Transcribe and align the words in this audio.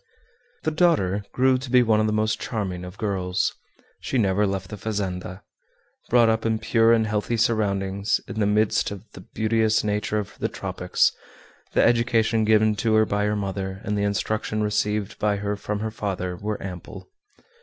The 0.63 0.71
daughter 0.71 1.25
grew 1.31 1.59
to 1.59 1.69
be 1.69 1.83
one 1.83 1.99
of 1.99 2.07
the 2.07 2.11
most 2.11 2.41
charming 2.41 2.83
of 2.83 2.97
girls. 2.97 3.53
She 3.99 4.17
never 4.17 4.47
left 4.47 4.69
the 4.71 4.75
fazenda. 4.77 5.43
Brought 6.09 6.27
up 6.27 6.43
in 6.43 6.57
pure 6.57 6.91
and 6.91 7.05
healthy 7.05 7.37
surroundings, 7.37 8.19
in 8.27 8.39
the 8.39 8.47
midst 8.47 8.89
of 8.89 9.03
the 9.11 9.21
beauteous 9.21 9.83
nature 9.83 10.17
of 10.17 10.39
the 10.39 10.49
tropics, 10.49 11.11
the 11.73 11.83
education 11.85 12.45
given 12.45 12.75
to 12.77 12.95
her 12.95 13.05
by 13.05 13.25
her 13.25 13.35
mother, 13.35 13.79
and 13.83 13.95
the 13.95 14.01
instruction 14.01 14.63
received 14.63 15.19
by 15.19 15.35
her 15.35 15.55
from 15.55 15.81
her 15.81 15.91
father, 15.91 16.35
were 16.35 16.57
ample. 16.63 17.11